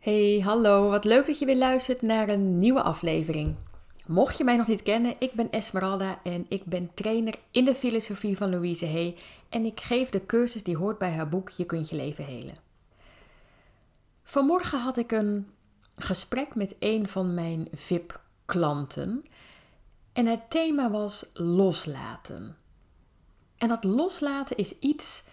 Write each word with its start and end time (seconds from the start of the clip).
Hey, 0.00 0.40
hallo, 0.44 0.88
wat 0.88 1.04
leuk 1.04 1.26
dat 1.26 1.38
je 1.38 1.46
weer 1.46 1.56
luistert 1.56 2.02
naar 2.02 2.28
een 2.28 2.58
nieuwe 2.58 2.82
aflevering. 2.82 3.56
Mocht 4.06 4.38
je 4.38 4.44
mij 4.44 4.56
nog 4.56 4.66
niet 4.66 4.82
kennen, 4.82 5.14
ik 5.18 5.32
ben 5.32 5.50
Esmeralda 5.50 6.20
en 6.22 6.46
ik 6.48 6.64
ben 6.64 6.90
trainer 6.94 7.34
in 7.50 7.64
de 7.64 7.74
filosofie 7.74 8.36
van 8.36 8.50
Louise 8.50 8.86
Hay 8.86 9.16
en 9.48 9.64
ik 9.64 9.80
geef 9.80 10.08
de 10.08 10.26
cursus 10.26 10.62
die 10.62 10.76
hoort 10.76 10.98
bij 10.98 11.10
haar 11.10 11.28
boek 11.28 11.50
Je 11.50 11.64
kunt 11.64 11.88
je 11.88 11.96
leven 11.96 12.24
helen. 12.24 12.54
Vanmorgen 14.22 14.80
had 14.80 14.96
ik 14.96 15.12
een 15.12 15.46
gesprek 15.96 16.54
met 16.54 16.74
een 16.78 17.08
van 17.08 17.34
mijn 17.34 17.68
VIP-klanten 17.72 19.24
en 20.12 20.26
het 20.26 20.50
thema 20.50 20.90
was 20.90 21.26
loslaten. 21.34 22.56
En 23.56 23.68
dat 23.68 23.84
loslaten 23.84 24.56
is 24.56 24.78
iets 24.78 25.24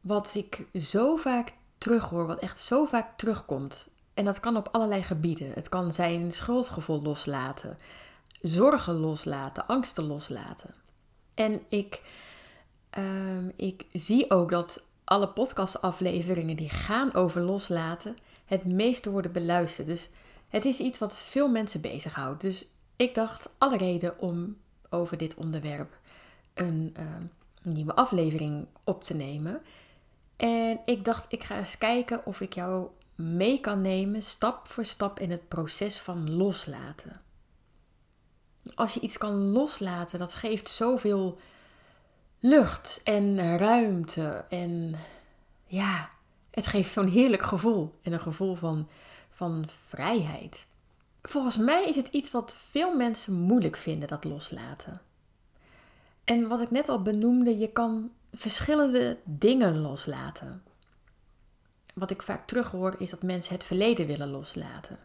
wat 0.00 0.34
ik 0.34 0.66
zo 0.80 1.16
vaak 1.16 1.52
terughoor, 1.78 2.26
wat 2.26 2.38
echt 2.38 2.60
zo 2.60 2.84
vaak 2.84 3.18
terugkomt. 3.18 3.92
En 4.14 4.24
dat 4.24 4.40
kan 4.40 4.56
op 4.56 4.68
allerlei 4.72 5.02
gebieden. 5.02 5.52
Het 5.52 5.68
kan 5.68 5.92
zijn 5.92 6.32
schuldgevoel 6.32 7.02
loslaten, 7.02 7.78
zorgen 8.40 8.94
loslaten, 8.94 9.66
angsten 9.66 10.04
loslaten. 10.04 10.74
En 11.34 11.62
ik, 11.68 12.02
ehm, 12.90 13.50
ik 13.56 13.86
zie 13.92 14.30
ook 14.30 14.50
dat 14.50 14.86
alle 15.04 15.28
podcastafleveringen 15.28 16.56
die 16.56 16.68
gaan 16.70 17.14
over 17.14 17.40
loslaten, 17.42 18.16
het 18.44 18.64
meeste 18.64 19.10
worden 19.10 19.32
beluisterd. 19.32 19.86
Dus 19.86 20.10
het 20.48 20.64
is 20.64 20.78
iets 20.78 20.98
wat 20.98 21.12
veel 21.12 21.48
mensen 21.48 21.80
bezighoudt. 21.80 22.40
Dus 22.40 22.68
ik 22.96 23.14
dacht 23.14 23.50
alle 23.58 23.76
reden 23.76 24.18
om 24.18 24.56
over 24.90 25.16
dit 25.16 25.34
onderwerp 25.34 25.98
een 26.54 26.90
ehm, 26.96 27.22
nieuwe 27.62 27.94
aflevering 27.94 28.66
op 28.84 29.04
te 29.04 29.14
nemen. 29.14 29.62
En 30.36 30.80
ik 30.84 31.04
dacht, 31.04 31.32
ik 31.32 31.42
ga 31.42 31.56
eens 31.56 31.78
kijken 31.78 32.26
of 32.26 32.40
ik 32.40 32.52
jou 32.52 32.88
mee 33.14 33.60
kan 33.60 33.80
nemen, 33.80 34.22
stap 34.22 34.68
voor 34.68 34.84
stap 34.84 35.20
in 35.20 35.30
het 35.30 35.48
proces 35.48 36.00
van 36.00 36.30
loslaten. 36.36 37.20
Als 38.74 38.94
je 38.94 39.00
iets 39.00 39.18
kan 39.18 39.34
loslaten, 39.34 40.18
dat 40.18 40.34
geeft 40.34 40.70
zoveel 40.70 41.38
lucht 42.38 43.00
en 43.04 43.58
ruimte. 43.58 44.44
En 44.48 44.94
ja, 45.66 46.10
het 46.50 46.66
geeft 46.66 46.92
zo'n 46.92 47.08
heerlijk 47.08 47.42
gevoel. 47.42 47.98
En 48.02 48.12
een 48.12 48.20
gevoel 48.20 48.54
van, 48.54 48.88
van 49.30 49.64
vrijheid. 49.86 50.66
Volgens 51.22 51.58
mij 51.58 51.84
is 51.84 51.96
het 51.96 52.08
iets 52.08 52.30
wat 52.30 52.54
veel 52.56 52.96
mensen 52.96 53.32
moeilijk 53.32 53.76
vinden, 53.76 54.08
dat 54.08 54.24
loslaten. 54.24 55.00
En 56.24 56.48
wat 56.48 56.60
ik 56.60 56.70
net 56.70 56.88
al 56.88 57.02
benoemde, 57.02 57.58
je 57.58 57.68
kan 57.68 58.10
verschillende 58.32 59.18
dingen 59.24 59.78
loslaten. 59.78 60.62
Wat 61.94 62.10
ik 62.10 62.22
vaak 62.22 62.46
terughoor 62.46 62.94
is 62.98 63.10
dat 63.10 63.22
mensen 63.22 63.54
het 63.54 63.64
verleden 63.64 64.06
willen 64.06 64.30
loslaten. 64.30 64.98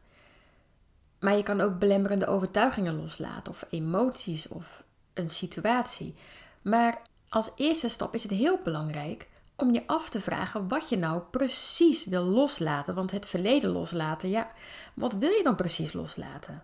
Maar 1.19 1.35
je 1.35 1.43
kan 1.43 1.61
ook 1.61 1.79
belemmerende 1.79 2.27
overtuigingen 2.27 3.01
loslaten, 3.01 3.51
of 3.51 3.65
emoties 3.69 4.47
of 4.47 4.83
een 5.13 5.29
situatie. 5.29 6.15
Maar 6.61 7.01
als 7.29 7.51
eerste 7.55 7.89
stap 7.89 8.13
is 8.13 8.23
het 8.23 8.31
heel 8.31 8.59
belangrijk 8.63 9.27
om 9.55 9.73
je 9.73 9.87
af 9.87 10.09
te 10.09 10.21
vragen 10.21 10.67
wat 10.67 10.89
je 10.89 10.97
nou 10.97 11.21
precies 11.21 12.05
wil 12.05 12.23
loslaten. 12.23 12.95
Want 12.95 13.11
het 13.11 13.25
verleden 13.25 13.69
loslaten, 13.69 14.29
ja, 14.29 14.51
wat 14.93 15.13
wil 15.13 15.29
je 15.29 15.43
dan 15.43 15.55
precies 15.55 15.93
loslaten? 15.93 16.63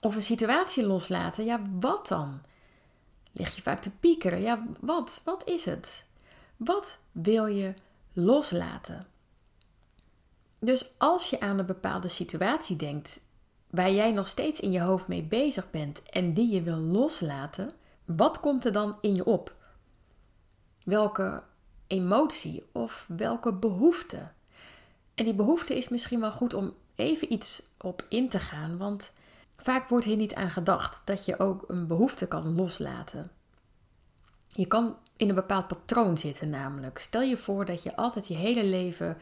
Of 0.00 0.14
een 0.14 0.22
situatie 0.22 0.86
loslaten, 0.86 1.44
ja, 1.44 1.60
wat 1.80 2.08
dan? 2.08 2.40
Lig 3.32 3.54
je 3.54 3.62
vaak 3.62 3.82
te 3.82 3.90
piekeren, 3.90 4.40
ja, 4.40 4.66
wat? 4.80 5.20
Wat 5.24 5.48
is 5.48 5.64
het? 5.64 6.06
Wat 6.56 6.98
wil 7.12 7.46
je 7.46 7.74
loslaten? 8.14 9.06
Dus 10.58 10.94
als 10.98 11.30
je 11.30 11.40
aan 11.40 11.58
een 11.58 11.66
bepaalde 11.66 12.08
situatie 12.08 12.76
denkt 12.76 13.20
waar 13.70 13.90
jij 13.90 14.12
nog 14.12 14.28
steeds 14.28 14.60
in 14.60 14.70
je 14.72 14.80
hoofd 14.80 15.08
mee 15.08 15.22
bezig 15.22 15.70
bent 15.70 16.02
en 16.02 16.34
die 16.34 16.54
je 16.54 16.62
wil 16.62 16.76
loslaten, 16.76 17.72
wat 18.04 18.40
komt 18.40 18.64
er 18.64 18.72
dan 18.72 18.98
in 19.00 19.14
je 19.14 19.24
op? 19.24 19.54
Welke 20.84 21.42
emotie 21.86 22.64
of 22.72 23.04
welke 23.16 23.52
behoefte? 23.52 24.28
En 25.14 25.24
die 25.24 25.34
behoefte 25.34 25.76
is 25.76 25.88
misschien 25.88 26.20
wel 26.20 26.32
goed 26.32 26.54
om 26.54 26.74
even 26.94 27.32
iets 27.32 27.62
op 27.78 28.04
in 28.08 28.28
te 28.28 28.38
gaan, 28.38 28.78
want 28.78 29.12
vaak 29.56 29.88
wordt 29.88 30.04
hier 30.04 30.16
niet 30.16 30.34
aan 30.34 30.50
gedacht 30.50 31.02
dat 31.04 31.24
je 31.24 31.38
ook 31.38 31.64
een 31.66 31.86
behoefte 31.86 32.26
kan 32.26 32.54
loslaten. 32.54 33.30
Je 34.48 34.66
kan 34.66 34.96
in 35.16 35.28
een 35.28 35.34
bepaald 35.34 35.68
patroon 35.68 36.18
zitten, 36.18 36.50
namelijk. 36.50 36.98
Stel 36.98 37.22
je 37.22 37.36
voor 37.36 37.64
dat 37.64 37.82
je 37.82 37.96
altijd 37.96 38.26
je 38.26 38.36
hele 38.36 38.64
leven 38.64 39.16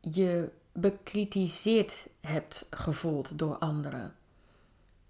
je 0.00 0.50
bekritiseerd 0.72 2.06
hebt 2.20 2.66
gevoeld 2.70 3.38
door 3.38 3.56
anderen. 3.56 4.14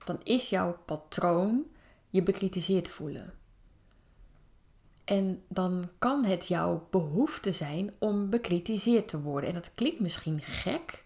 Dan 0.05 0.21
is 0.22 0.50
jouw 0.50 0.78
patroon 0.84 1.65
je 2.09 2.22
bekritiseerd 2.22 2.88
voelen. 2.88 3.34
En 5.05 5.43
dan 5.49 5.88
kan 5.99 6.25
het 6.25 6.47
jouw 6.47 6.87
behoefte 6.91 7.53
zijn 7.53 7.94
om 7.99 8.31
bekritiseerd 8.31 9.09
te 9.09 9.21
worden. 9.21 9.49
En 9.49 9.55
dat 9.55 9.71
klinkt 9.75 10.00
misschien 10.00 10.41
gek, 10.43 11.05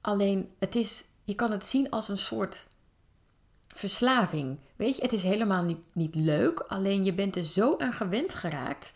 alleen 0.00 0.50
het 0.58 0.74
is, 0.74 1.04
je 1.24 1.34
kan 1.34 1.50
het 1.50 1.66
zien 1.66 1.90
als 1.90 2.08
een 2.08 2.18
soort 2.18 2.66
verslaving. 3.78 4.58
Weet 4.76 4.96
je, 4.96 5.02
het 5.02 5.12
is 5.12 5.22
helemaal 5.22 5.62
niet, 5.62 5.94
niet 5.94 6.14
leuk, 6.14 6.60
alleen 6.60 7.04
je 7.04 7.14
bent 7.14 7.36
er 7.36 7.44
zo 7.44 7.76
aan 7.78 7.92
gewend 7.92 8.34
geraakt. 8.34 8.92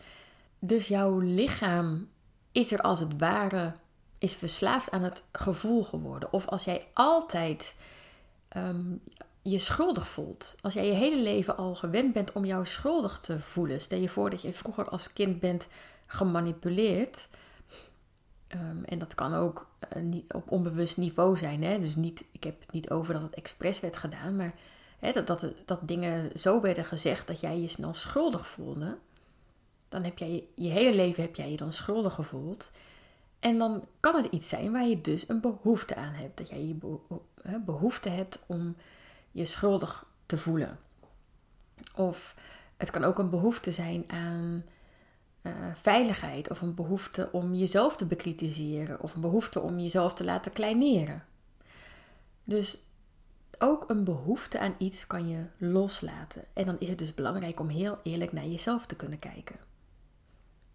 Dus 0.59 0.87
jouw 0.87 1.19
lichaam 1.19 2.09
is 2.51 2.71
er 2.71 2.81
als 2.81 2.99
het 2.99 3.17
ware, 3.17 3.73
is 4.17 4.35
verslaafd 4.35 4.91
aan 4.91 5.03
het 5.03 5.23
gevoel 5.31 5.83
geworden. 5.83 6.33
Of 6.33 6.47
als 6.47 6.63
jij 6.63 6.87
altijd 6.93 7.75
ehm, 8.47 8.95
je 9.41 9.59
schuldig 9.59 10.07
voelt. 10.07 10.55
Als 10.61 10.73
jij 10.73 10.85
je 10.85 10.93
hele 10.93 11.21
leven 11.21 11.57
al 11.57 11.75
gewend 11.75 12.13
bent 12.13 12.31
om 12.31 12.45
jou 12.45 12.65
schuldig 12.65 13.19
te 13.19 13.39
voelen. 13.39 13.81
Stel 13.81 13.99
je 13.99 14.09
voor 14.09 14.29
dat 14.29 14.41
je 14.41 14.53
vroeger 14.53 14.89
als 14.89 15.13
kind 15.13 15.39
bent 15.39 15.67
gemanipuleerd. 16.05 17.27
Ehm, 18.47 18.83
en 18.83 18.99
dat 18.99 19.15
kan 19.15 19.33
ook 19.33 19.67
uh, 19.95 20.03
niet 20.03 20.33
op 20.33 20.51
onbewust 20.51 20.97
niveau 20.97 21.37
zijn. 21.37 21.63
Hè? 21.63 21.79
Dus 21.79 21.95
niet, 21.95 22.23
ik 22.31 22.43
heb 22.43 22.59
het 22.59 22.71
niet 22.71 22.89
over 22.89 23.13
dat 23.13 23.23
het 23.23 23.35
expres 23.35 23.79
werd 23.79 23.97
gedaan, 23.97 24.35
maar 24.35 24.53
dat, 25.11 25.27
dat, 25.27 25.53
dat 25.65 25.79
dingen 25.87 26.39
zo 26.39 26.61
werden 26.61 26.85
gezegd 26.85 27.27
dat 27.27 27.39
jij 27.39 27.59
je 27.59 27.67
snel 27.67 27.93
schuldig 27.93 28.47
voelde. 28.47 28.97
Dan 29.89 30.03
heb 30.03 30.17
jij 30.17 30.47
je 30.55 30.69
hele 30.69 30.95
leven 30.95 31.23
heb 31.23 31.35
jij 31.35 31.51
je 31.51 31.57
dan 31.57 31.73
schuldig 31.73 32.13
gevoeld. 32.13 32.71
En 33.39 33.57
dan 33.57 33.87
kan 33.99 34.15
het 34.15 34.31
iets 34.31 34.49
zijn 34.49 34.71
waar 34.71 34.87
je 34.87 35.01
dus 35.01 35.29
een 35.29 35.41
behoefte 35.41 35.95
aan 35.95 36.13
hebt. 36.13 36.37
Dat 36.37 36.49
jij 36.49 36.65
je 36.65 36.77
behoefte 37.65 38.09
hebt 38.09 38.39
om 38.45 38.75
je 39.31 39.45
schuldig 39.45 40.05
te 40.25 40.37
voelen. 40.37 40.79
Of 41.95 42.35
het 42.77 42.91
kan 42.91 43.03
ook 43.03 43.19
een 43.19 43.29
behoefte 43.29 43.71
zijn 43.71 44.03
aan 44.07 44.63
uh, 45.41 45.53
veiligheid 45.73 46.49
of 46.49 46.61
een 46.61 46.75
behoefte 46.75 47.29
om 47.31 47.55
jezelf 47.55 47.95
te 47.95 48.05
bekritiseren 48.05 49.01
of 49.01 49.15
een 49.15 49.21
behoefte 49.21 49.61
om 49.61 49.79
jezelf 49.79 50.13
te 50.13 50.23
laten 50.23 50.51
kleineren. 50.51 51.23
Dus 52.43 52.77
ook 53.59 53.89
een 53.89 54.03
behoefte 54.03 54.59
aan 54.59 54.75
iets 54.77 55.07
kan 55.07 55.27
je 55.27 55.45
loslaten. 55.57 56.45
En 56.53 56.65
dan 56.65 56.79
is 56.79 56.89
het 56.89 56.97
dus 56.97 57.13
belangrijk 57.13 57.59
om 57.59 57.69
heel 57.69 57.99
eerlijk 58.03 58.31
naar 58.31 58.45
jezelf 58.45 58.85
te 58.85 58.95
kunnen 58.95 59.19
kijken. 59.19 59.55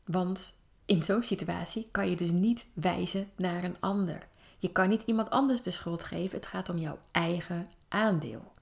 Want 0.05 0.59
in 0.85 1.03
zo'n 1.03 1.23
situatie 1.23 1.89
kan 1.91 2.11
je 2.11 2.17
dus 2.17 2.31
niet 2.31 2.67
wijzen 2.73 3.31
naar 3.37 3.65
een 3.65 3.81
ander. 3.81 4.27
Je 4.59 4.73
kan 4.73 4.89
niet 4.89 5.03
iemand 5.03 5.31
anders 5.31 5.63
de 5.63 5.71
schuld 5.71 6.03
geven. 6.03 6.37
Het 6.37 6.47
gaat 6.47 6.69
om 6.69 6.79
jouw 6.79 6.99
eigen 7.11 7.67
aandeel. 7.89 8.53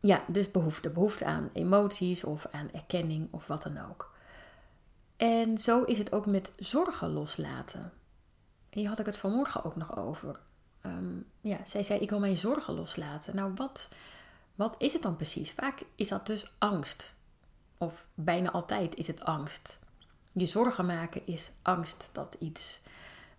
Ja, 0.00 0.24
dus 0.26 0.50
behoefte. 0.50 0.90
Behoefte 0.90 1.24
aan 1.24 1.50
emoties 1.52 2.24
of 2.24 2.46
aan 2.50 2.70
erkenning 2.72 3.28
of 3.30 3.46
wat 3.46 3.62
dan 3.62 3.78
ook. 3.90 4.14
En 5.16 5.58
zo 5.58 5.82
is 5.82 5.98
het 5.98 6.12
ook 6.12 6.26
met 6.26 6.52
zorgen 6.56 7.12
loslaten. 7.12 7.92
Hier 8.70 8.88
had 8.88 8.98
ik 8.98 9.06
het 9.06 9.18
vanmorgen 9.18 9.64
ook 9.64 9.76
nog 9.76 9.96
over. 9.96 10.40
Ehm, 10.88 11.20
ja, 11.40 11.64
zij 11.64 11.82
zei: 11.82 12.00
Ik 12.00 12.10
wil 12.10 12.20
mijn 12.20 12.36
zorgen 12.36 12.74
loslaten. 12.74 13.36
Nou, 13.36 13.52
wat, 13.54 13.88
wat 14.54 14.74
is 14.78 14.92
het 14.92 15.02
dan 15.02 15.16
precies? 15.16 15.52
Vaak 15.52 15.82
is 15.94 16.08
dat 16.08 16.26
dus 16.26 16.52
angst. 16.58 17.16
Of 17.78 18.08
bijna 18.14 18.50
altijd 18.50 18.94
is 18.94 19.06
het 19.06 19.24
angst. 19.24 19.78
Je 20.32 20.46
zorgen 20.46 20.86
maken 20.86 21.26
is 21.26 21.50
angst 21.62 22.10
dat 22.12 22.36
iets 22.38 22.80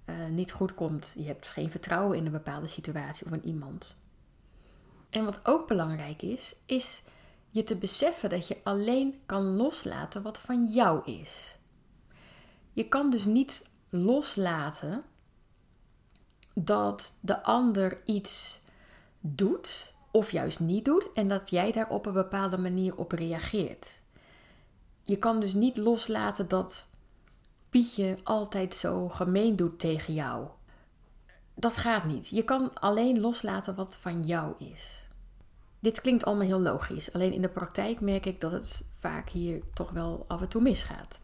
uh, 0.06 0.16
niet 0.26 0.52
goed 0.52 0.76
komt. 0.76 1.14
Je 1.18 1.26
hebt 1.26 1.48
geen 1.48 1.72
vertrouwen 1.72 2.18
in 2.18 2.26
een 2.26 2.32
bepaalde 2.32 2.68
situatie 2.68 3.26
of 3.26 3.32
in 3.32 3.46
iemand. 3.46 3.96
En 5.10 5.26
wat 5.26 5.40
ook 5.44 5.68
belangrijk 5.68 6.22
is, 6.22 6.56
is 6.66 7.04
je 7.50 7.64
te 7.64 7.76
beseffen 7.76 8.30
dat 8.30 8.48
je 8.48 8.58
alleen 8.64 9.22
kan 9.26 9.44
loslaten 9.44 10.22
wat 10.22 10.40
van 10.40 10.66
jou 10.66 11.12
is. 11.12 11.58
Je 12.74 12.88
kan 12.88 13.12
dus 13.12 13.26
niet 13.26 13.62
loslaten 13.90 15.04
dat 16.54 17.18
de 17.22 17.44
ander 17.44 18.02
iets 18.06 18.62
doet 19.20 19.94
of 20.12 20.32
juist 20.32 20.60
niet 20.60 20.86
doet 20.86 21.12
en 21.14 21.28
dat 21.28 21.50
jij 21.50 21.72
daar 21.72 21.90
op 21.90 22.06
een 22.06 22.14
bepaalde 22.14 22.58
manier 22.58 22.98
op 22.98 23.12
reageert. 23.12 24.02
Je 25.04 25.18
kan 25.18 25.40
dus 25.40 25.54
niet 25.54 25.78
loslaten 25.78 26.48
dat 26.48 26.88
Pietje 27.70 28.18
altijd 28.24 28.76
zo 28.76 29.10
gemeen 29.10 29.56
doet 29.56 29.80
tegen 29.80 30.14
jou. 30.14 30.48
dat 31.54 31.78
gaat 31.78 32.06
niet. 32.06 32.28
Je 32.30 32.44
kan 32.44 32.74
alleen 32.74 33.20
loslaten 33.20 33.76
wat 33.76 33.98
van 33.98 34.24
jou 34.24 34.54
is. 34.58 35.08
Dit 35.80 36.02
klinkt 36.02 36.26
allemaal 36.26 36.46
heel 36.46 36.62
logisch. 36.62 37.14
Alleen 37.14 37.34
in 37.34 37.42
de 37.42 37.50
praktijk 37.50 38.00
merk 38.02 38.26
ik 38.26 38.42
dat 38.42 38.52
het 38.52 38.82
vaak 38.98 39.30
hier 39.30 39.62
toch 39.74 39.92
wel 39.92 40.26
af 40.28 40.42
en 40.42 40.50
toe 40.50 40.62
misgaat. 40.62 41.20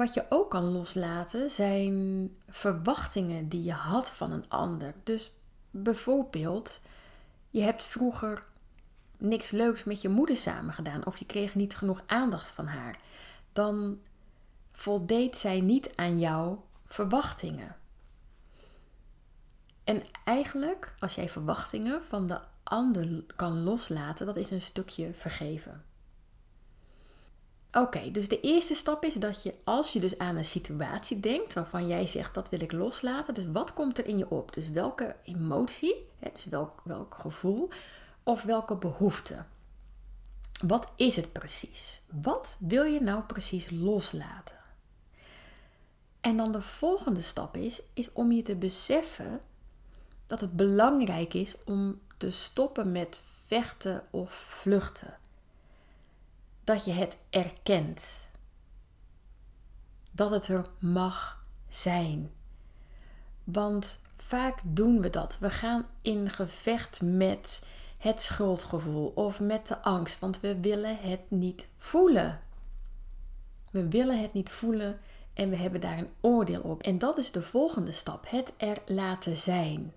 Wat 0.00 0.14
je 0.14 0.26
ook 0.28 0.50
kan 0.50 0.64
loslaten 0.64 1.50
zijn 1.50 2.30
verwachtingen 2.48 3.48
die 3.48 3.62
je 3.62 3.72
had 3.72 4.10
van 4.10 4.32
een 4.32 4.48
ander. 4.48 4.94
Dus 5.04 5.32
bijvoorbeeld, 5.70 6.80
je 7.50 7.60
hebt 7.60 7.84
vroeger 7.84 8.44
niks 9.16 9.50
leuks 9.50 9.84
met 9.84 10.02
je 10.02 10.08
moeder 10.08 10.36
samen 10.36 10.74
gedaan 10.74 11.06
of 11.06 11.16
je 11.16 11.26
kreeg 11.26 11.54
niet 11.54 11.76
genoeg 11.76 12.02
aandacht 12.06 12.50
van 12.50 12.66
haar. 12.66 12.98
Dan 13.52 13.98
voldeed 14.72 15.36
zij 15.36 15.60
niet 15.60 15.96
aan 15.96 16.18
jouw 16.18 16.64
verwachtingen. 16.84 17.76
En 19.84 20.02
eigenlijk, 20.24 20.94
als 20.98 21.14
jij 21.14 21.28
verwachtingen 21.28 22.02
van 22.02 22.26
de 22.26 22.40
ander 22.62 23.24
kan 23.36 23.62
loslaten, 23.62 24.26
dat 24.26 24.36
is 24.36 24.50
een 24.50 24.60
stukje 24.60 25.14
vergeven. 25.14 25.84
Oké, 27.72 28.10
dus 28.10 28.28
de 28.28 28.40
eerste 28.40 28.74
stap 28.74 29.04
is 29.04 29.14
dat 29.14 29.42
je, 29.42 29.54
als 29.64 29.92
je 29.92 30.00
dus 30.00 30.18
aan 30.18 30.36
een 30.36 30.44
situatie 30.44 31.20
denkt 31.20 31.54
waarvan 31.54 31.86
jij 31.86 32.06
zegt 32.06 32.34
dat 32.34 32.48
wil 32.48 32.60
ik 32.60 32.72
loslaten, 32.72 33.34
dus 33.34 33.46
wat 33.52 33.72
komt 33.72 33.98
er 33.98 34.06
in 34.06 34.18
je 34.18 34.30
op? 34.30 34.54
Dus 34.54 34.68
welke 34.68 35.16
emotie, 35.24 36.08
dus 36.32 36.44
welk, 36.44 36.80
welk 36.84 37.14
gevoel 37.14 37.68
of 38.22 38.42
welke 38.42 38.76
behoefte? 38.76 39.44
Wat 40.66 40.92
is 40.96 41.16
het 41.16 41.32
precies? 41.32 42.02
Wat 42.22 42.56
wil 42.60 42.84
je 42.84 43.00
nou 43.00 43.22
precies 43.22 43.70
loslaten? 43.70 44.56
En 46.20 46.36
dan 46.36 46.52
de 46.52 46.62
volgende 46.62 47.20
stap 47.20 47.56
is, 47.56 47.82
is 47.92 48.12
om 48.12 48.32
je 48.32 48.42
te 48.42 48.56
beseffen 48.56 49.40
dat 50.26 50.40
het 50.40 50.56
belangrijk 50.56 51.34
is 51.34 51.56
om 51.64 52.00
te 52.16 52.30
stoppen 52.30 52.92
met 52.92 53.22
vechten 53.46 54.02
of 54.10 54.32
vluchten. 54.32 55.18
Dat 56.70 56.84
je 56.84 56.92
het 56.92 57.16
erkent. 57.30 58.28
Dat 60.10 60.30
het 60.30 60.48
er 60.48 60.66
mag 60.78 61.44
zijn. 61.68 62.30
Want 63.44 64.00
vaak 64.16 64.60
doen 64.62 65.00
we 65.00 65.10
dat. 65.10 65.38
We 65.38 65.50
gaan 65.50 65.86
in 66.02 66.30
gevecht 66.30 67.00
met 67.02 67.62
het 67.98 68.20
schuldgevoel 68.20 69.12
of 69.14 69.40
met 69.40 69.68
de 69.68 69.82
angst, 69.82 70.18
want 70.18 70.40
we 70.40 70.60
willen 70.60 70.98
het 71.00 71.20
niet 71.30 71.68
voelen. 71.76 72.40
We 73.70 73.88
willen 73.88 74.20
het 74.20 74.32
niet 74.32 74.50
voelen 74.50 75.00
en 75.34 75.50
we 75.50 75.56
hebben 75.56 75.80
daar 75.80 75.98
een 75.98 76.12
oordeel 76.20 76.60
op. 76.60 76.82
En 76.82 76.98
dat 76.98 77.18
is 77.18 77.30
de 77.30 77.42
volgende 77.42 77.92
stap: 77.92 78.26
het 78.28 78.52
er 78.56 78.78
laten 78.86 79.36
zijn 79.36 79.92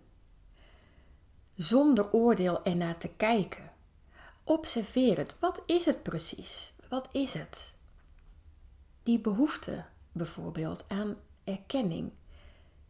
zonder 1.55 2.11
oordeel 2.11 2.63
ernaar 2.63 2.97
te 2.97 3.09
kijken. 3.09 3.72
Observeer 4.43 5.17
het. 5.17 5.35
Wat 5.39 5.63
is 5.65 5.85
het 5.85 6.03
precies? 6.03 6.73
Wat 6.89 7.07
is 7.11 7.33
het? 7.33 7.75
Die 9.03 9.19
behoefte 9.19 9.85
bijvoorbeeld 10.11 10.85
aan 10.87 11.15
erkenning. 11.43 12.11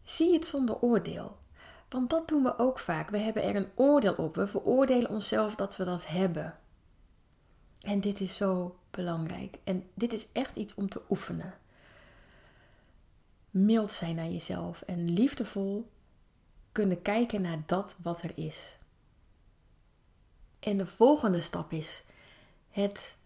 Zie 0.03 0.33
het 0.33 0.47
zonder 0.47 0.79
oordeel. 0.79 1.37
Want 1.89 2.09
dat 2.09 2.27
doen 2.27 2.43
we 2.43 2.57
ook 2.57 2.79
vaak. 2.79 3.09
We 3.09 3.17
hebben 3.17 3.43
er 3.43 3.55
een 3.55 3.71
oordeel 3.75 4.13
op. 4.13 4.35
We 4.35 4.47
veroordelen 4.47 5.09
onszelf 5.09 5.55
dat 5.55 5.77
we 5.77 5.83
dat 5.83 6.07
hebben. 6.07 6.57
En 7.81 7.99
dit 7.99 8.19
is 8.19 8.35
zo 8.35 8.77
belangrijk. 8.91 9.57
En 9.63 9.89
dit 9.93 10.13
is 10.13 10.27
echt 10.31 10.55
iets 10.55 10.73
om 10.73 10.89
te 10.89 11.01
oefenen. 11.09 11.53
Mild 13.49 13.91
zijn 13.91 14.15
naar 14.15 14.29
jezelf 14.29 14.81
en 14.81 15.09
liefdevol 15.09 15.91
kunnen 16.71 17.01
kijken 17.01 17.41
naar 17.41 17.63
dat 17.65 17.97
wat 18.01 18.21
er 18.21 18.31
is. 18.35 18.77
En 20.63 20.77
de 20.77 20.85
volgende 20.85 21.41
stap 21.41 21.71
is 21.71 22.03
het 22.69 23.17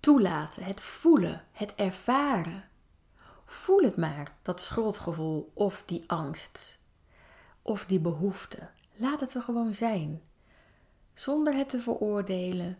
toelaten, 0.00 0.64
het 0.64 0.80
voelen, 0.80 1.44
het 1.52 1.74
ervaren. 1.74 2.64
Voel 3.44 3.80
het 3.80 3.96
maar, 3.96 4.34
dat 4.42 4.60
schuldgevoel 4.60 5.50
of 5.54 5.82
die 5.86 6.04
angst 6.06 6.80
of 7.62 7.84
die 7.84 8.00
behoefte. 8.00 8.68
Laat 8.94 9.20
het 9.20 9.34
er 9.34 9.42
gewoon 9.42 9.74
zijn. 9.74 10.22
Zonder 11.14 11.54
het 11.54 11.68
te 11.68 11.80
veroordelen, 11.80 12.78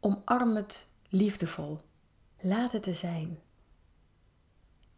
omarm 0.00 0.56
het 0.56 0.86
liefdevol. 1.08 1.80
Laat 2.40 2.72
het 2.72 2.86
er 2.86 2.94
zijn. 2.94 3.38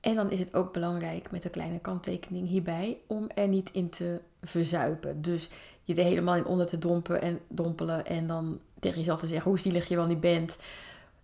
En 0.01 0.15
dan 0.15 0.31
is 0.31 0.39
het 0.39 0.55
ook 0.55 0.73
belangrijk 0.73 1.31
met 1.31 1.45
een 1.45 1.51
kleine 1.51 1.79
kanttekening 1.79 2.49
hierbij 2.49 2.99
om 3.07 3.29
er 3.35 3.49
niet 3.49 3.71
in 3.71 3.91
te 3.91 4.23
verzuipen. 4.43 5.23
Dus 5.23 5.49
je 5.87 5.95
er 5.95 6.05
helemaal 6.05 6.37
in 6.37 6.47
onder 6.47 6.67
te 6.67 6.79
dompen 6.79 7.23
en 7.23 7.41
dompelen 7.49 8.07
en 8.07 8.27
dan 8.27 8.61
tegen 8.81 8.99
jezelf 8.99 9.21
te 9.21 9.27
zeggen 9.27 9.51
hoe 9.51 9.59
zielig 9.59 9.89
je 9.89 9.97
wel 9.97 10.07
niet 10.07 10.21
bent. 10.21 10.57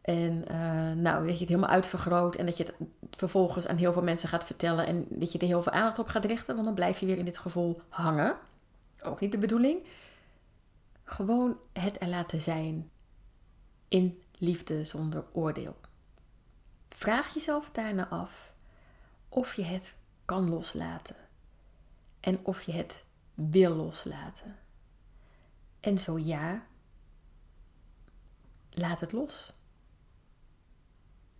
En 0.03 0.45
uh, 0.51 0.93
nou, 0.93 1.27
dat 1.27 1.35
je 1.35 1.41
het 1.41 1.49
helemaal 1.49 1.71
uitvergroot 1.71 2.37
en 2.37 2.47
dat 2.47 2.57
je 2.57 2.65
het 2.65 2.75
vervolgens 3.11 3.67
aan 3.67 3.77
heel 3.77 3.93
veel 3.93 4.03
mensen 4.03 4.29
gaat 4.29 4.45
vertellen 4.45 4.87
en 4.87 5.07
dat 5.09 5.33
je 5.33 5.39
er 5.39 5.47
heel 5.47 5.63
veel 5.63 5.73
aandacht 5.73 5.99
op 5.99 6.07
gaat 6.07 6.25
richten, 6.25 6.55
want 6.55 6.67
dan 6.67 6.75
blijf 6.75 7.01
je 7.01 7.07
weer 7.07 7.19
in 7.19 7.25
dit 7.25 7.39
gevoel 7.39 7.81
hangen. 7.89 8.37
Ook 9.03 9.21
niet 9.21 9.33
de 9.33 9.39
bedoeling. 9.39 9.87
Gewoon 11.05 11.57
het 11.73 12.03
er 12.03 12.09
laten 12.09 12.41
zijn 12.41 12.91
in 13.89 14.23
liefde 14.39 14.85
zonder 14.85 15.25
oordeel. 15.33 15.77
Vraag 16.89 17.35
jezelf 17.35 17.71
daarna 17.71 18.09
af 18.09 18.55
of 19.29 19.55
je 19.55 19.65
het 19.65 19.97
kan 20.25 20.51
loslaten 20.51 21.17
en 22.21 22.41
of 22.43 22.63
je 22.63 22.73
het 22.73 23.05
wil 23.35 23.75
loslaten. 23.75 24.59
En 25.81 25.99
zo 25.99 26.19
ja, 26.19 26.67
laat 28.71 29.01
het 29.01 29.13
los. 29.13 29.53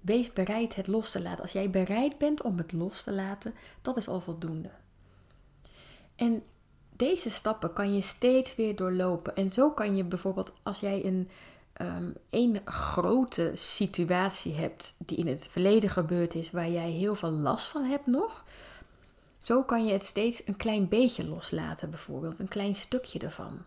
Wees 0.01 0.33
bereid 0.33 0.75
het 0.75 0.87
los 0.87 1.11
te 1.11 1.23
laten. 1.23 1.43
Als 1.43 1.53
jij 1.53 1.71
bereid 1.71 2.19
bent 2.19 2.43
om 2.43 2.59
het 2.59 2.73
los 2.73 3.03
te 3.03 3.13
laten, 3.13 3.55
dat 3.83 3.97
is 3.97 4.09
al 4.09 4.21
voldoende. 4.21 4.71
En 6.17 6.43
deze 6.97 7.31
stappen 7.31 7.73
kan 7.73 7.95
je 7.95 8.01
steeds 8.01 8.55
weer 8.55 8.77
doorlopen. 8.77 9.37
En 9.37 9.51
zo 9.51 9.71
kan 9.71 9.97
je 9.97 10.05
bijvoorbeeld, 10.05 10.53
als 10.63 10.81
jij 10.81 11.05
een 11.05 11.29
um, 11.81 12.15
één 12.31 12.61
grote 12.65 13.53
situatie 13.55 14.55
hebt 14.55 14.95
die 14.99 15.17
in 15.17 15.27
het 15.27 15.49
verleden 15.49 15.91
gebeurd 15.91 16.35
is, 16.35 16.51
waar 16.51 16.71
jij 16.71 16.91
heel 16.91 17.15
veel 17.15 17.31
last 17.31 17.67
van 17.67 17.85
hebt 17.85 18.07
nog, 18.07 18.45
zo 19.43 19.63
kan 19.63 19.87
je 19.87 19.93
het 19.93 20.05
steeds 20.05 20.43
een 20.45 20.57
klein 20.57 20.89
beetje 20.89 21.29
loslaten, 21.29 21.91
bijvoorbeeld, 21.91 22.39
een 22.39 22.49
klein 22.49 22.75
stukje 22.75 23.19
ervan. 23.19 23.65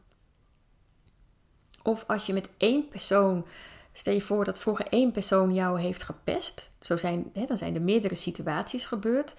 Of 1.83 2.03
als 2.07 2.25
je 2.25 2.33
met 2.33 2.49
één 2.57 2.87
persoon, 2.87 3.45
stel 3.93 4.13
je 4.13 4.21
voor 4.21 4.45
dat 4.45 4.59
vroeger 4.59 4.87
één 4.87 5.11
persoon 5.11 5.53
jou 5.53 5.79
heeft 5.79 6.03
gepest, 6.03 6.71
zo 6.79 6.97
zijn, 6.97 7.29
hè, 7.33 7.45
dan 7.45 7.57
zijn 7.57 7.75
er 7.75 7.81
meerdere 7.81 8.15
situaties 8.15 8.85
gebeurd. 8.85 9.35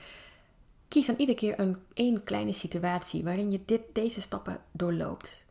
Kies 0.88 1.06
dan 1.06 1.16
iedere 1.18 1.38
keer 1.38 1.60
een 1.60 1.76
één 1.92 2.24
kleine 2.24 2.52
situatie 2.52 3.24
waarin 3.24 3.50
je 3.50 3.62
dit, 3.64 3.80
deze 3.92 4.20
stappen 4.20 4.60
doorloopt. 4.72 5.44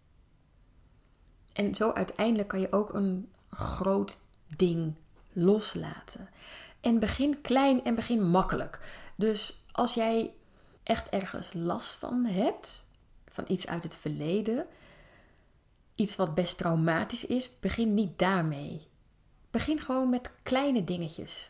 En 1.53 1.75
zo 1.75 1.91
uiteindelijk 1.91 2.47
kan 2.47 2.59
je 2.59 2.71
ook 2.71 2.93
een 2.93 3.29
groot 3.49 4.19
ding 4.55 4.93
loslaten. 5.33 6.29
En 6.81 6.99
begin 6.99 7.41
klein 7.41 7.83
en 7.83 7.95
begin 7.95 8.29
makkelijk. 8.29 8.79
Dus 9.15 9.63
als 9.71 9.93
jij 9.93 10.33
echt 10.85 11.09
ergens 11.09 11.53
last 11.53 11.95
van 11.95 12.25
hebt, 12.25 12.85
van 13.29 13.43
iets 13.47 13.67
uit 13.67 13.83
het 13.83 13.95
verleden, 13.95 14.67
iets 15.95 16.15
wat 16.15 16.35
best 16.35 16.57
traumatisch 16.57 17.25
is, 17.25 17.59
begin 17.59 17.93
niet 17.93 18.19
daarmee. 18.19 18.87
Begin 19.51 19.79
gewoon 19.79 20.09
met 20.09 20.29
kleine 20.43 20.83
dingetjes. 20.83 21.49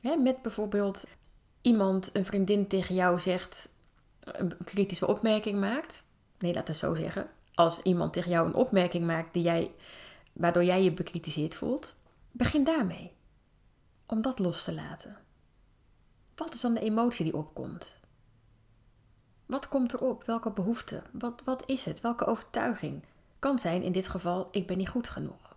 met 0.00 0.42
bijvoorbeeld 0.42 1.06
iemand, 1.60 2.10
een 2.12 2.24
vriendin 2.24 2.66
tegen 2.66 2.94
jou 2.94 3.20
zegt, 3.20 3.68
een 4.20 4.56
kritische 4.64 5.06
opmerking 5.06 5.60
maakt. 5.60 6.04
Nee, 6.38 6.54
laat 6.54 6.68
het 6.68 6.76
zo 6.76 6.94
zeggen 6.94 7.30
als 7.56 7.82
iemand 7.82 8.12
tegen 8.12 8.30
jou 8.30 8.46
een 8.46 8.54
opmerking 8.54 9.06
maakt 9.06 9.32
die 9.32 9.42
jij, 9.42 9.74
waardoor 10.32 10.64
jij 10.64 10.82
je 10.82 10.92
bekritiseerd 10.92 11.54
voelt, 11.54 11.94
begin 12.30 12.64
daarmee. 12.64 13.12
Om 14.06 14.22
dat 14.22 14.38
los 14.38 14.64
te 14.64 14.74
laten. 14.74 15.16
Wat 16.34 16.54
is 16.54 16.60
dan 16.60 16.74
de 16.74 16.80
emotie 16.80 17.24
die 17.24 17.36
opkomt? 17.36 18.00
Wat 19.46 19.68
komt 19.68 19.94
erop? 19.94 20.24
Welke 20.24 20.50
behoefte? 20.50 21.02
Wat, 21.12 21.42
wat 21.44 21.66
is 21.66 21.84
het? 21.84 22.00
Welke 22.00 22.24
overtuiging? 22.24 23.02
Kan 23.38 23.58
zijn 23.58 23.82
in 23.82 23.92
dit 23.92 24.08
geval, 24.08 24.48
ik 24.50 24.66
ben 24.66 24.76
niet 24.76 24.88
goed 24.88 25.08
genoeg. 25.08 25.56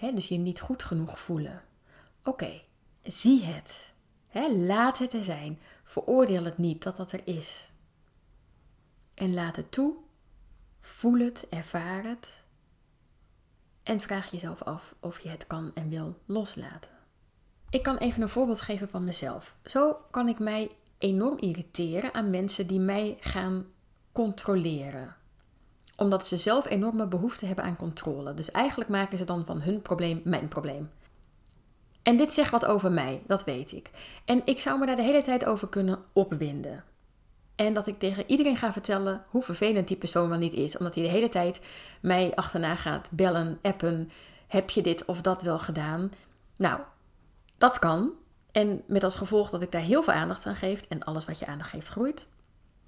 dus 0.00 0.28
je 0.28 0.38
niet 0.38 0.60
goed 0.60 0.82
genoeg 0.82 1.20
voelen. 1.20 1.62
Oké, 2.24 2.62
zie 3.02 3.44
het. 3.44 3.92
laat 4.66 4.98
het 4.98 5.12
er 5.12 5.24
zijn. 5.24 5.58
Veroordeel 5.84 6.44
het 6.44 6.58
niet 6.58 6.82
dat 6.82 6.96
dat 6.96 7.12
er 7.12 7.20
is. 7.24 7.70
En 9.14 9.34
laat 9.34 9.56
het 9.56 9.72
toe. 9.72 9.94
Voel 10.80 11.18
het, 11.18 11.46
ervaar 11.50 12.04
het. 12.04 12.44
En 13.82 14.00
vraag 14.00 14.30
jezelf 14.30 14.62
af 14.62 14.94
of 15.00 15.20
je 15.20 15.28
het 15.28 15.46
kan 15.46 15.70
en 15.74 15.88
wil 15.88 16.18
loslaten. 16.26 16.90
Ik 17.70 17.82
kan 17.82 17.96
even 17.96 18.22
een 18.22 18.28
voorbeeld 18.28 18.60
geven 18.60 18.88
van 18.88 19.04
mezelf. 19.04 19.56
Zo 19.64 19.96
kan 20.10 20.28
ik 20.28 20.38
mij 20.38 20.70
enorm 20.98 21.38
irriteren 21.38 22.14
aan 22.14 22.30
mensen 22.30 22.66
die 22.66 22.80
mij 22.80 23.16
gaan 23.20 23.66
controleren. 24.12 25.16
Omdat 25.96 26.26
ze 26.26 26.36
zelf 26.36 26.68
enorme 26.68 27.06
behoefte 27.06 27.46
hebben 27.46 27.64
aan 27.64 27.76
controle. 27.76 28.34
Dus 28.34 28.50
eigenlijk 28.50 28.90
maken 28.90 29.18
ze 29.18 29.24
dan 29.24 29.44
van 29.44 29.60
hun 29.60 29.82
probleem 29.82 30.20
mijn 30.24 30.48
probleem. 30.48 30.90
En 32.02 32.16
dit 32.16 32.32
zegt 32.32 32.50
wat 32.50 32.66
over 32.66 32.92
mij, 32.92 33.22
dat 33.26 33.44
weet 33.44 33.72
ik. 33.72 33.90
En 34.24 34.42
ik 34.44 34.58
zou 34.58 34.78
me 34.78 34.86
daar 34.86 34.96
de 34.96 35.02
hele 35.02 35.22
tijd 35.22 35.44
over 35.44 35.68
kunnen 35.68 35.98
opwinden. 36.12 36.84
En 37.54 37.74
dat 37.74 37.86
ik 37.86 37.98
tegen 37.98 38.24
iedereen 38.26 38.56
ga 38.56 38.72
vertellen 38.72 39.24
hoe 39.28 39.42
vervelend 39.42 39.88
die 39.88 39.96
persoon 39.96 40.28
wel 40.28 40.38
niet 40.38 40.54
is. 40.54 40.76
Omdat 40.76 40.94
hij 40.94 41.04
de 41.04 41.10
hele 41.10 41.28
tijd 41.28 41.60
mij 42.00 42.32
achterna 42.34 42.74
gaat 42.74 43.08
bellen, 43.10 43.58
appen. 43.62 44.10
Heb 44.46 44.70
je 44.70 44.82
dit 44.82 45.04
of 45.04 45.20
dat 45.20 45.42
wel 45.42 45.58
gedaan? 45.58 46.10
Nou, 46.56 46.80
dat 47.58 47.78
kan. 47.78 48.12
En 48.58 48.82
met 48.86 49.04
als 49.04 49.14
gevolg 49.14 49.50
dat 49.50 49.62
ik 49.62 49.72
daar 49.72 49.82
heel 49.82 50.02
veel 50.02 50.14
aandacht 50.14 50.46
aan 50.46 50.56
geef. 50.56 50.82
En 50.88 51.04
alles 51.04 51.24
wat 51.24 51.38
je 51.38 51.46
aandacht 51.46 51.70
geeft 51.70 51.88
groeit. 51.88 52.26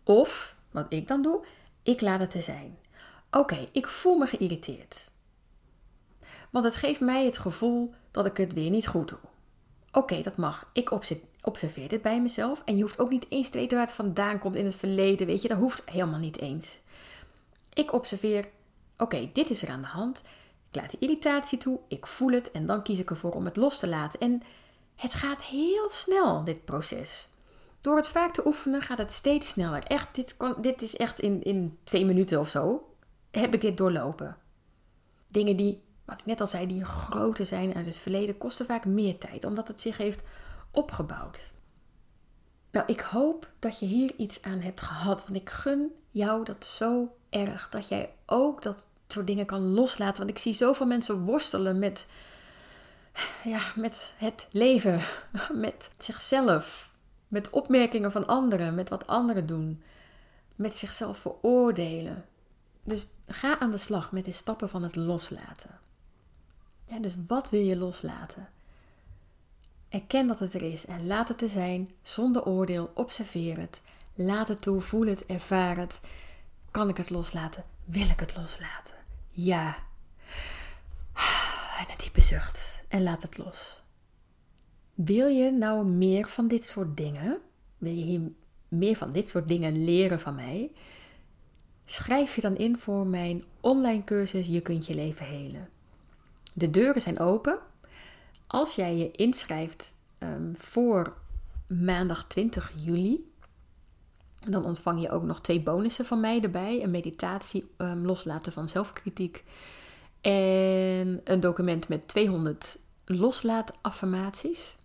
Of, 0.04 0.56
wat 0.70 0.86
ik 0.88 1.08
dan 1.08 1.22
doe, 1.22 1.44
ik 1.82 2.00
laat 2.00 2.20
het 2.20 2.34
er 2.34 2.42
zijn. 2.42 2.78
Oké, 3.30 3.68
ik 3.72 3.88
voel 3.88 4.18
me 4.18 4.26
geïrriteerd. 4.26 5.10
Want 6.50 6.64
het 6.64 6.76
geeft 6.76 7.00
mij 7.00 7.24
het 7.24 7.38
gevoel 7.38 7.94
dat 8.10 8.26
ik 8.26 8.36
het 8.36 8.52
weer 8.52 8.70
niet 8.70 8.86
goed 8.86 9.08
doe. 9.08 9.18
Oké, 9.92 10.22
dat 10.22 10.36
mag. 10.36 10.70
Ik 10.72 10.90
observeer 11.42 11.88
dit 11.88 12.02
bij 12.02 12.20
mezelf. 12.20 12.62
En 12.64 12.76
je 12.76 12.82
hoeft 12.82 12.98
ook 12.98 13.10
niet 13.10 13.26
eens 13.28 13.48
te 13.48 13.58
weten 13.58 13.76
waar 13.76 13.86
het 13.86 13.96
vandaan 13.96 14.38
komt 14.38 14.56
in 14.56 14.64
het 14.64 14.74
verleden. 14.74 15.26
Weet 15.26 15.42
je, 15.42 15.48
dat 15.48 15.58
hoeft 15.58 15.90
helemaal 15.90 16.18
niet 16.18 16.38
eens. 16.38 16.78
Ik 17.72 17.92
observeer, 17.92 18.48
oké, 18.96 19.30
dit 19.32 19.50
is 19.50 19.62
er 19.62 19.70
aan 19.70 19.82
de 19.82 19.86
hand. 19.86 20.22
Ik 20.70 20.80
laat 20.80 20.90
de 20.90 20.98
irritatie 21.00 21.58
toe, 21.58 21.80
ik 21.88 22.06
voel 22.06 22.30
het 22.30 22.50
en 22.50 22.66
dan 22.66 22.82
kies 22.82 22.98
ik 22.98 23.10
ervoor 23.10 23.32
om 23.32 23.44
het 23.44 23.56
los 23.56 23.78
te 23.78 23.88
laten. 23.88 24.20
En 24.20 24.42
het 25.00 25.14
gaat 25.14 25.42
heel 25.42 25.90
snel, 25.90 26.44
dit 26.44 26.64
proces. 26.64 27.28
Door 27.80 27.96
het 27.96 28.08
vaak 28.08 28.32
te 28.32 28.46
oefenen 28.46 28.82
gaat 28.82 28.98
het 28.98 29.12
steeds 29.12 29.48
sneller. 29.48 29.84
Echt, 29.84 30.14
dit, 30.14 30.36
dit 30.60 30.82
is 30.82 30.96
echt 30.96 31.18
in, 31.18 31.42
in 31.42 31.78
twee 31.84 32.04
minuten 32.06 32.40
of 32.40 32.48
zo. 32.48 32.88
Heb 33.30 33.54
ik 33.54 33.60
dit 33.60 33.76
doorlopen. 33.76 34.36
Dingen 35.28 35.56
die 35.56 35.82
wat 36.04 36.20
ik 36.20 36.26
net 36.26 36.40
al 36.40 36.46
zei, 36.46 36.66
die 36.66 36.84
groter 36.84 37.46
zijn 37.46 37.74
uit 37.74 37.86
het 37.86 37.98
verleden, 37.98 38.38
kosten 38.38 38.66
vaak 38.66 38.84
meer 38.84 39.18
tijd, 39.18 39.44
omdat 39.44 39.68
het 39.68 39.80
zich 39.80 39.96
heeft 39.96 40.22
opgebouwd. 40.70 41.52
Nou, 42.70 42.86
ik 42.86 43.00
hoop 43.00 43.50
dat 43.58 43.78
je 43.78 43.86
hier 43.86 44.12
iets 44.16 44.42
aan 44.42 44.60
hebt 44.60 44.80
gehad, 44.80 45.26
want 45.26 45.40
ik 45.40 45.50
gun 45.50 45.92
jou 46.10 46.44
dat 46.44 46.64
zo 46.64 47.16
erg, 47.28 47.68
dat 47.68 47.88
jij 47.88 48.14
ook 48.26 48.62
dat 48.62 48.88
soort 49.06 49.26
dingen 49.26 49.46
kan 49.46 49.62
loslaten. 49.62 50.18
Want 50.18 50.30
ik 50.30 50.38
zie 50.38 50.52
zoveel 50.52 50.86
mensen 50.86 51.24
worstelen 51.24 51.78
met, 51.78 52.06
ja, 53.44 53.72
met 53.76 54.14
het 54.16 54.46
leven, 54.50 55.02
met 55.52 55.90
zichzelf, 55.98 56.94
met 57.28 57.50
opmerkingen 57.50 58.12
van 58.12 58.26
anderen, 58.26 58.74
met 58.74 58.88
wat 58.88 59.06
anderen 59.06 59.46
doen, 59.46 59.82
met 60.54 60.76
zichzelf 60.76 61.18
veroordelen. 61.18 62.24
Dus 62.84 63.06
ga 63.26 63.58
aan 63.58 63.70
de 63.70 63.78
slag 63.78 64.12
met 64.12 64.24
de 64.24 64.32
stappen 64.32 64.68
van 64.68 64.82
het 64.82 64.96
loslaten. 64.96 65.78
Ja, 66.84 66.98
dus 66.98 67.14
wat 67.26 67.50
wil 67.50 67.60
je 67.60 67.76
loslaten? 67.76 68.48
Erken 69.88 70.26
dat 70.26 70.38
het 70.38 70.54
er 70.54 70.62
is 70.62 70.86
en 70.86 71.06
laat 71.06 71.28
het 71.28 71.42
er 71.42 71.48
zijn, 71.48 71.90
zonder 72.02 72.44
oordeel. 72.44 72.90
Observeer 72.94 73.58
het. 73.58 73.82
Laat 74.14 74.48
het 74.48 74.62
toe, 74.62 74.80
voel 74.80 75.06
het, 75.06 75.26
ervaar 75.26 75.76
het. 75.76 76.00
Kan 76.70 76.88
ik 76.88 76.96
het 76.96 77.10
loslaten? 77.10 77.64
Wil 77.84 78.08
ik 78.08 78.20
het 78.20 78.36
loslaten? 78.36 78.94
Ja. 79.30 79.76
En 81.80 81.90
een 81.90 81.96
diepe 81.96 82.20
zucht 82.20 82.69
en 82.90 83.02
laat 83.02 83.22
het 83.22 83.38
los. 83.38 83.82
Wil 84.94 85.26
je 85.26 85.50
nou 85.50 85.86
meer 85.86 86.28
van 86.28 86.48
dit 86.48 86.64
soort 86.64 86.96
dingen? 86.96 87.38
Wil 87.78 87.92
je 87.92 88.04
hier 88.04 88.20
meer 88.68 88.96
van 88.96 89.10
dit 89.10 89.28
soort 89.28 89.48
dingen 89.48 89.84
leren 89.84 90.20
van 90.20 90.34
mij? 90.34 90.72
Schrijf 91.84 92.34
je 92.34 92.40
dan 92.40 92.56
in 92.56 92.78
voor 92.78 93.06
mijn 93.06 93.44
online 93.60 94.02
cursus 94.02 94.46
Je 94.46 94.60
kunt 94.60 94.86
je 94.86 94.94
leven 94.94 95.26
helen. 95.26 95.68
De 96.52 96.70
deuren 96.70 97.02
zijn 97.02 97.18
open. 97.18 97.58
Als 98.46 98.74
jij 98.74 98.96
je 98.96 99.10
inschrijft 99.10 99.94
um, 100.18 100.54
voor 100.56 101.16
maandag 101.66 102.24
20 102.26 102.72
juli, 102.76 103.32
dan 104.48 104.64
ontvang 104.64 105.00
je 105.00 105.10
ook 105.10 105.22
nog 105.22 105.40
twee 105.40 105.60
bonussen 105.60 106.04
van 106.04 106.20
mij 106.20 106.40
erbij: 106.40 106.82
een 106.82 106.90
meditatie 106.90 107.70
um, 107.76 108.06
loslaten 108.06 108.52
van 108.52 108.68
zelfkritiek 108.68 109.44
en 110.20 111.20
een 111.24 111.40
document 111.40 111.88
met 111.88 112.08
200 112.08 112.78
loslaataffirmaties. 113.04 114.76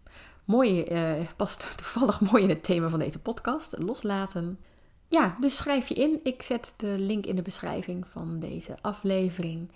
Mooi, 0.46 0.86
uh, 0.92 1.26
past 1.36 1.68
toevallig 1.78 2.20
mooi 2.20 2.44
in 2.44 2.50
het 2.50 2.64
thema 2.64 2.90
van 2.90 3.00
deze 3.00 3.20
podcast: 3.20 3.78
loslaten. 3.78 4.60
Ja, 5.08 5.38
dus 5.40 5.56
schrijf 5.56 5.88
je 5.88 5.96
in. 5.96 6.20
Ik 6.24 6.42
zet 6.42 6.74
de 6.78 6.96
link 7.00 7.26
in 7.26 7.36
de 7.36 7.42
beschrijving 7.42 8.08
van 8.08 8.40
deze 8.40 8.78
aflevering. 8.82 9.72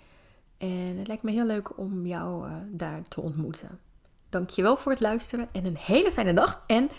En 0.58 0.96
het 0.98 1.06
lijkt 1.06 1.22
me 1.22 1.30
heel 1.30 1.46
leuk 1.46 1.78
om 1.78 2.06
jou 2.06 2.46
uh, 2.46 2.52
daar 2.68 3.02
te 3.02 3.20
ontmoeten. 3.20 3.78
Dankjewel 4.28 4.76
voor 4.76 4.92
het 4.92 5.00
luisteren 5.00 5.48
en 5.52 5.64
een 5.64 5.76
hele 5.76 6.12
fijne 6.12 6.34
dag. 6.34 6.62
En 6.66 6.90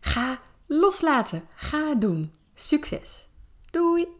ga 0.00 0.38
loslaten. 0.66 1.42
Ga 1.54 1.94
doen. 1.94 2.32
Succes. 2.54 3.28
Doei! 3.70 4.18